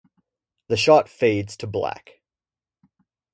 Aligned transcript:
The 0.67 0.77
shot 0.77 1.07
fades 1.07 1.55
to 1.57 1.67
black. 1.67 2.23